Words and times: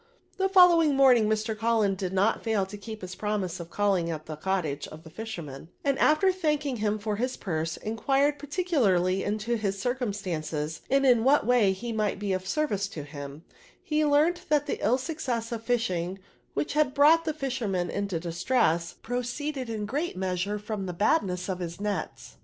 The 0.37 0.49
following 0.49 0.97
mannng, 0.97 1.27
Mr. 1.29 1.53
CuUen 1.55 1.95
did 1.95 2.11
not 2.11 2.43
ful 2.43 2.65
to 2.65 2.75
keep 2.75 3.01
his 3.01 3.15
prcmiise 3.15 3.59
of 3.59 3.69
caUing 3.69 4.09
at 4.09 4.25
the 4.25 4.35
cottage 4.35 4.87
of 4.87 5.03
the 5.03 5.11
fishennan, 5.11 5.67
and, 5.83 5.99
after 5.99 6.31
thanking 6.31 6.77
him 6.77 6.97
for 6.97 7.17
his 7.17 7.37
purse, 7.37 7.77
inquired 7.77 8.39
particularly 8.39 9.23
into 9.23 9.57
his 9.57 9.79
circumstances, 9.79 10.81
and 10.89 11.05
in 11.05 11.23
what 11.23 11.45
way 11.45 11.71
he 11.71 11.91
might 11.93 12.17
be 12.17 12.33
of 12.33 12.47
service 12.47 12.87
to 12.87 13.03
him* 13.03 13.43
He 13.83 14.03
learnt 14.03 14.49
that 14.49 14.65
the 14.65 14.83
ill 14.83 14.97
success 14.97 15.51
of 15.51 15.61
the 15.61 15.67
fishing, 15.67 16.17
which 16.55 16.73
had 16.73 16.95
brought 16.95 17.23
the 17.25 17.31
fisheiman 17.35 17.91
into 17.91 18.19
distress, 18.19 18.95
pro* 19.03 19.19
ceeded 19.19 19.69
in 19.69 19.83
a 19.83 19.85
great 19.85 20.17
meajsure 20.17 20.59
from 20.59 20.87
the 20.87 20.93
badness 20.93 21.47
of 21.47 21.59
his 21.59 21.79
nets. 21.79 22.37